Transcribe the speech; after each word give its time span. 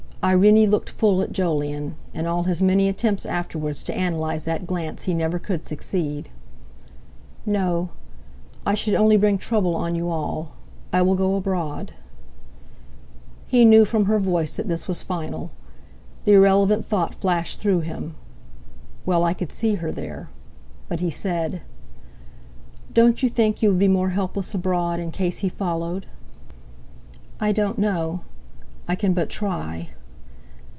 Irene 0.23 0.69
looked 0.69 0.91
full 0.91 1.23
at 1.23 1.31
Jolyon—in 1.31 2.25
all 2.27 2.43
his 2.43 2.61
many 2.61 2.87
attempts 2.87 3.25
afterwards 3.25 3.81
to 3.81 3.97
analyze 3.97 4.45
that 4.45 4.67
glance 4.67 5.05
he 5.05 5.15
never 5.15 5.39
could 5.39 5.65
succeed. 5.65 6.29
"No! 7.43 7.89
I 8.63 8.75
should 8.75 8.93
only 8.93 9.17
bring 9.17 9.39
trouble 9.39 9.75
on 9.75 9.95
you 9.95 10.09
all. 10.11 10.51
I 10.93 11.01
will 11.01 11.15
go 11.15 11.35
abroad." 11.35 11.93
He 13.47 13.65
knew 13.65 13.83
from 13.83 14.05
her 14.05 14.19
voice 14.19 14.57
that 14.57 14.67
this 14.67 14.87
was 14.87 15.01
final. 15.01 15.49
The 16.25 16.33
irrelevant 16.33 16.85
thought 16.85 17.15
flashed 17.15 17.59
through 17.59 17.79
him: 17.79 18.13
"Well, 19.07 19.23
I 19.23 19.33
could 19.33 19.51
see 19.51 19.73
her 19.81 19.91
there." 19.91 20.29
But 20.87 20.99
he 20.99 21.09
said: 21.09 21.61
"Don't 22.93 23.23
you 23.23 23.27
think 23.27 23.63
you 23.63 23.69
would 23.69 23.79
be 23.79 23.87
more 23.87 24.09
helpless 24.11 24.53
abroad, 24.53 24.99
in 24.99 25.09
case 25.09 25.39
he 25.39 25.49
followed?" 25.49 26.05
"I 27.39 27.51
don't 27.51 27.79
know. 27.79 28.21
I 28.87 28.93
can 28.93 29.13
but 29.15 29.27
try." 29.27 29.89